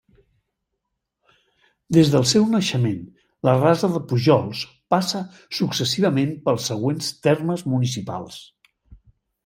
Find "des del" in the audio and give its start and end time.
1.97-2.25